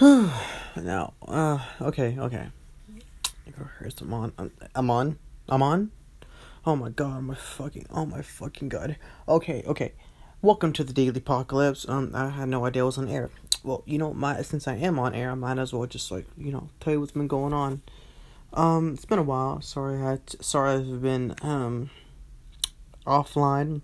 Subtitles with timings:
[0.76, 2.46] now, uh, okay, okay.
[4.00, 4.32] On.
[4.74, 5.18] I'm on.
[5.46, 5.90] I'm on.
[6.64, 8.96] Oh my god, my fucking, oh my fucking god.
[9.28, 9.92] Okay, okay.
[10.40, 11.86] Welcome to the Daily Pocalypse.
[11.86, 13.28] Um, I had no idea I was on air.
[13.62, 16.24] Well, you know, my since I am on air, I might as well just like
[16.38, 17.82] you know tell you what's been going on.
[18.54, 19.60] Um, it's been a while.
[19.60, 21.90] Sorry, I to, sorry I've been um
[23.06, 23.82] offline.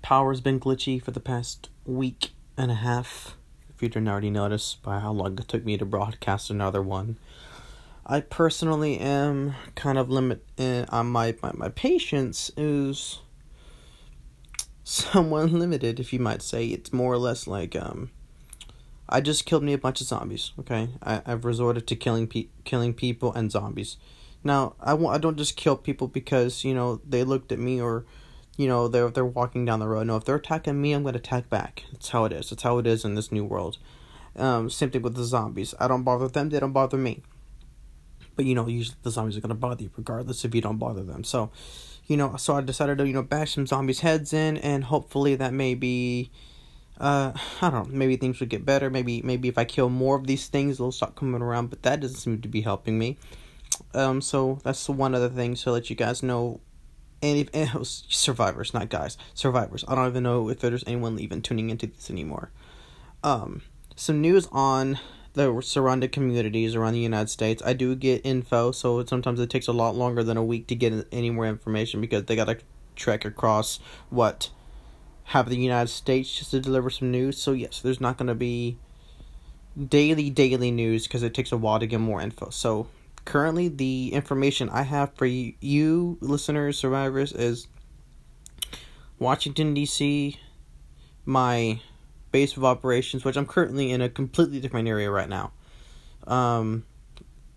[0.00, 3.36] Power's been glitchy for the past week and a half
[3.82, 7.18] you didn't already notice by how long it took me to broadcast another one.
[8.06, 13.20] I personally am kind of limit on uh, my, my my patience is
[14.84, 16.66] somewhat limited, if you might say.
[16.66, 18.10] It's more or less like um,
[19.08, 20.52] I just killed me a bunch of zombies.
[20.58, 23.96] Okay, I I've resorted to killing pe- killing people and zombies.
[24.42, 27.80] Now I w- I don't just kill people because you know they looked at me
[27.80, 28.04] or
[28.62, 30.06] you know they're they're walking down the road.
[30.06, 31.84] No, if they're attacking me, I'm gonna attack back.
[31.90, 32.50] That's how it is.
[32.50, 33.76] That's how it is in this new world.
[34.36, 35.74] Um, same thing with the zombies.
[35.80, 36.48] I don't bother them.
[36.48, 37.22] They don't bother me.
[38.36, 41.02] But you know, usually the zombies are gonna bother you regardless if you don't bother
[41.02, 41.24] them.
[41.24, 41.50] So,
[42.06, 45.34] you know, so I decided to you know bash some zombies' heads in, and hopefully
[45.34, 46.30] that may be.
[47.00, 47.96] Uh, I don't know.
[47.98, 48.90] Maybe things would get better.
[48.90, 51.70] Maybe maybe if I kill more of these things, they'll stop coming around.
[51.70, 53.18] But that doesn't seem to be helping me.
[53.92, 56.60] Um, so that's one other thing to let you guys know
[57.22, 59.84] and if and was survivors, not guys, survivors.
[59.86, 62.50] I don't even know if there's anyone even tuning into this anymore.
[63.22, 63.62] Um,
[63.94, 64.98] some news on
[65.34, 67.62] the surrounding communities around the United States.
[67.64, 70.74] I do get info, so sometimes it takes a lot longer than a week to
[70.74, 72.58] get any more information because they gotta
[72.96, 73.78] trek across
[74.10, 74.50] what
[75.26, 77.40] have the United States just to deliver some news.
[77.40, 78.76] So yes, there's not gonna be
[79.88, 82.50] daily daily news because it takes a while to get more info.
[82.50, 82.88] So
[83.24, 87.68] currently the information I have for you, you listeners, survivors, is
[89.18, 90.38] Washington D.C.
[91.24, 91.80] My
[92.32, 95.52] base of operations, which I'm currently in a completely different area right now,
[96.26, 96.84] um,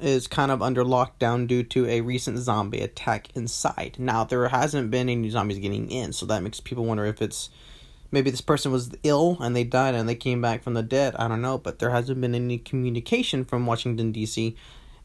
[0.00, 3.96] is kind of under lockdown due to a recent zombie attack inside.
[3.98, 7.48] Now there hasn't been any zombies getting in, so that makes people wonder if it's
[8.10, 11.16] maybe this person was ill and they died and they came back from the dead.
[11.16, 14.56] I don't know, but there hasn't been any communication from Washington D.C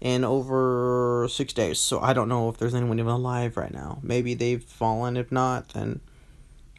[0.01, 1.79] in over six days.
[1.79, 3.99] So I don't know if there's anyone even alive right now.
[4.01, 5.17] Maybe they've fallen.
[5.17, 6.01] If not, then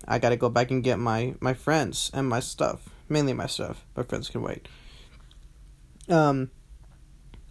[0.06, 2.88] I gotta go back and get my my friends and my stuff.
[3.08, 3.84] Mainly my stuff.
[3.96, 4.68] My friends can wait.
[6.08, 6.50] Um.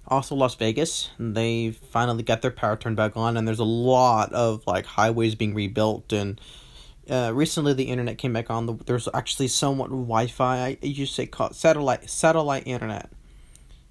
[0.07, 1.11] Also, Las Vegas.
[1.19, 5.35] They finally got their power turned back on, and there's a lot of like highways
[5.35, 6.39] being rebuilt and.
[7.09, 8.67] Uh, recently, the internet came back on.
[8.67, 10.57] The, there's actually somewhat Wi-Fi.
[10.59, 13.09] I used to say called satellite satellite internet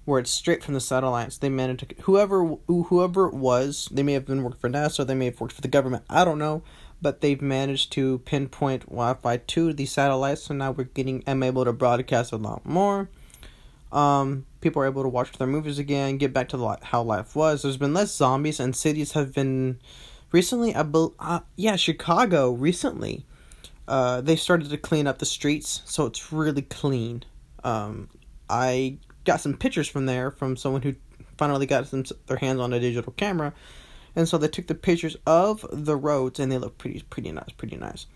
[0.09, 1.37] where it's straight from the satellites.
[1.37, 3.87] They managed to whoever whoever it was.
[3.91, 5.05] They may have been working for NASA.
[5.05, 6.03] They may have worked for the government.
[6.09, 6.63] I don't know,
[7.01, 10.43] but they've managed to pinpoint Wi-Fi to the satellites.
[10.43, 11.23] So now we're getting.
[11.27, 13.09] I'm able to broadcast a lot more.
[13.91, 17.35] Um, people are able to watch their movies again, get back to the, how life
[17.35, 17.61] was.
[17.61, 19.79] There's been less zombies, and cities have been
[20.31, 20.75] recently.
[20.75, 23.25] I be, uh, yeah, Chicago recently.
[23.87, 27.23] Uh, they started to clean up the streets, so it's really clean.
[27.63, 28.09] Um,
[28.47, 28.97] I
[29.29, 30.95] got some pictures from there from someone who
[31.37, 33.53] finally got some, their hands on a digital camera,
[34.15, 37.51] and so they took the pictures of the roads and they look pretty pretty nice,
[37.55, 38.07] pretty nice.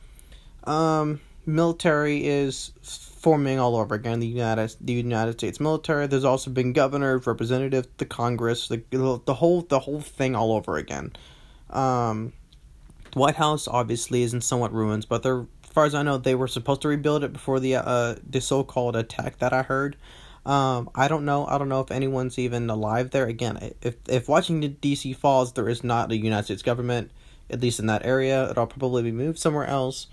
[0.64, 4.22] Um, military is forming all over again.
[4.22, 6.08] The United the United States military.
[6.08, 10.78] There's also been governors, representatives, the Congress, the the whole the whole thing all over
[10.78, 11.12] again.
[11.70, 12.34] Um,
[13.12, 16.18] the White House obviously is in somewhat ruins, but they're as far as I know,
[16.18, 19.62] they were supposed to rebuild it before the uh the so called attack that I
[19.62, 19.96] heard.
[20.46, 21.46] Um, I don't know.
[21.46, 23.28] I don't know if anyone's even alive there.
[23.28, 25.14] Again, if if Washington D.C.
[25.14, 27.12] falls, there is not a United States government,
[27.50, 28.50] at least in that area.
[28.50, 30.08] It'll probably be moved somewhere else.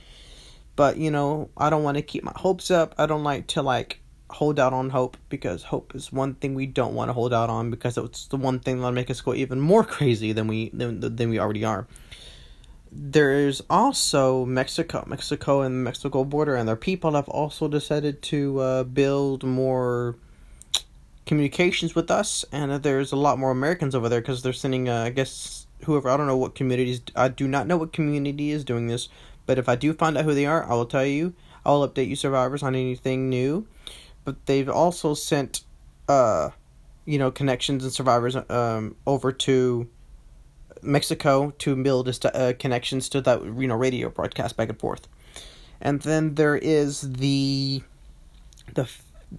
[0.77, 2.95] But you know, I don't want to keep my hopes up.
[2.97, 6.67] I don't like to like hold out on hope because hope is one thing we
[6.67, 9.35] don't want to hold out on because it's the one thing that'll make us go
[9.35, 11.87] even more crazy than we than, than we already are.
[12.93, 18.59] There's also Mexico, Mexico and the Mexico border, and their people have also decided to
[18.61, 20.17] uh, build more
[21.25, 25.05] communications with us, and there's a lot more Americans over there because they're sending, uh,
[25.05, 28.65] I guess, whoever, I don't know what communities, I do not know what community is
[28.65, 29.09] doing this,
[29.47, 31.35] but if I do find out who they are, I will tell you.
[31.65, 33.67] I will update you survivors on anything new.
[34.25, 35.63] But they've also sent,
[36.09, 36.51] uh,
[37.05, 39.89] you know, connections and survivors um, over to
[40.83, 45.09] Mexico to build uh, connections to that you know radio broadcast back and forth.
[45.81, 47.83] And then there is the
[48.75, 48.89] the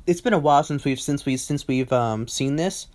[0.08, 2.88] it's been a while since we've since we since we've um seen this,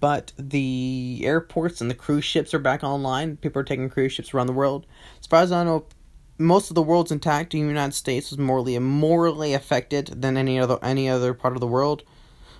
[0.00, 3.36] but the airports and the cruise ships are back online.
[3.36, 4.86] People are taking cruise ships around the world.
[5.20, 5.84] As far as I know,
[6.38, 7.52] most of the world's intact.
[7.52, 11.66] The United States is morally morally affected than any other any other part of the
[11.66, 12.04] world.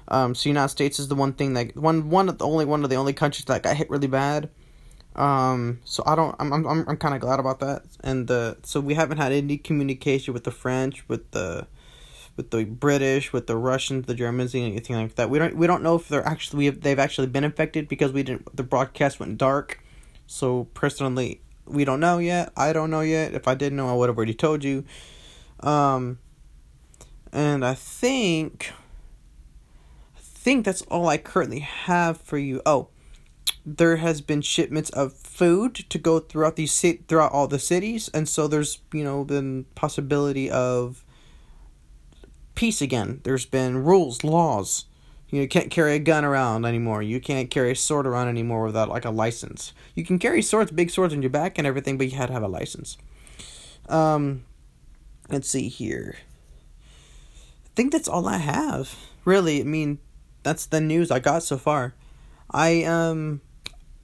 [0.09, 2.83] Um, so United States is the one thing that one one of the only one
[2.83, 4.51] of the only countries that got hit really bad.
[5.19, 6.37] Um, so I don't.
[6.39, 7.83] I'm I'm I'm kind of glad about that.
[8.05, 11.67] And the so we haven't had any communication with the French, with the
[12.37, 15.29] with the British, with the Russians, the Germans, anything like that.
[15.29, 18.23] We don't we don't know if they're actually have, they've actually been infected because we
[18.23, 19.83] didn't the broadcast went dark.
[20.29, 22.53] So personally, we don't know yet.
[22.57, 23.35] I don't know yet.
[23.35, 24.85] If I did know, I would have already told you.
[25.61, 26.21] Um,
[27.33, 28.73] and I think
[30.17, 32.63] I think that's all I currently have for you.
[32.65, 32.91] Oh,
[33.77, 38.29] there has been shipments of food to go throughout these throughout all the cities, and
[38.29, 41.05] so there's you know been possibility of
[42.55, 43.21] peace again.
[43.25, 44.87] There's been rules, laws.
[45.31, 47.03] You can't carry a gun around anymore.
[47.03, 49.75] You can't carry a sword around anymore without like a license.
[49.95, 52.33] You can carry swords, big swords on your back and everything, but you had to
[52.33, 52.97] have a license.
[53.91, 54.45] Um,
[55.29, 56.17] let's see here.
[57.67, 58.97] I think that's all I have.
[59.27, 59.99] Really, I mean,
[60.43, 61.95] that's the news I got so far.
[62.51, 63.43] I um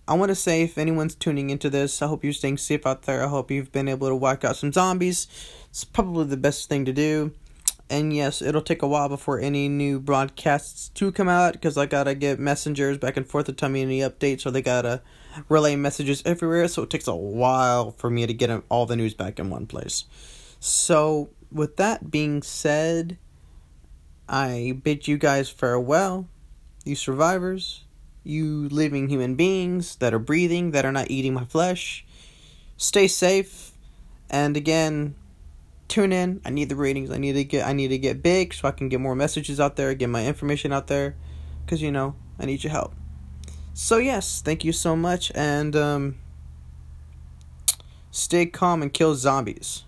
[0.06, 3.02] I want to say if anyone's tuning into this, I hope you're staying safe out
[3.02, 3.24] there.
[3.24, 5.26] I hope you've been able to whack out some zombies.
[5.70, 7.32] It's probably the best thing to do.
[7.88, 11.86] And yes, it'll take a while before any new broadcasts to come out because I
[11.86, 15.00] gotta get messengers back and forth to tell me any updates, or they gotta
[15.48, 16.68] relay messages everywhere.
[16.68, 19.66] So it takes a while for me to get all the news back in one
[19.66, 20.04] place.
[20.60, 23.18] So, with that being said,
[24.28, 26.26] I bid you guys farewell,
[26.84, 27.83] you survivors,
[28.24, 32.04] you living human beings that are breathing, that are not eating my flesh.
[32.76, 33.72] Stay safe,
[34.28, 35.14] and again,
[35.88, 36.40] tune in.
[36.44, 37.10] I need the ratings.
[37.10, 39.60] I need to get I need to get big so I can get more messages
[39.60, 41.14] out there, get my information out there
[41.66, 42.94] cuz you know, I need your help.
[43.74, 46.16] So yes, thank you so much and um
[48.10, 49.84] stay calm and kill zombies.